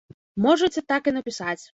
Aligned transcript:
Можаце 0.45 0.83
так 0.91 1.09
і 1.11 1.13
напісаць. 1.17 1.59